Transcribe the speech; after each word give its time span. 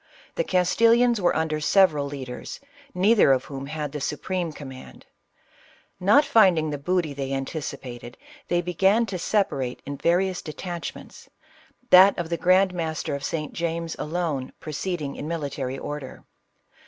The 0.33 0.43
Castilians 0.43 1.21
were 1.21 1.35
under 1.35 1.59
several 1.59 2.07
leaders, 2.07 2.59
neither 2.95 3.31
of 3.31 3.45
whom 3.45 3.67
had 3.67 3.91
the 3.91 4.01
supreme 4.01 4.51
command; 4.51 5.05
not 5.99 6.25
finding 6.25 6.71
the 6.71 6.79
booty 6.79 7.13
they 7.13 7.31
anticipated 7.33 8.17
they 8.47 8.63
began 8.63 9.05
to 9.05 9.19
separate 9.19 9.79
in 9.85 9.97
various 9.97 10.41
de 10.41 10.53
tachments, 10.53 11.27
that 11.91 12.17
of 12.17 12.29
the 12.31 12.37
grand 12.37 12.73
master 12.73 13.13
of 13.13 13.23
St. 13.23 13.53
James 13.53 13.95
alone 13.99 14.53
proceeding 14.59 15.17
in 15.17 15.27
military 15.27 15.77
order. 15.77 16.23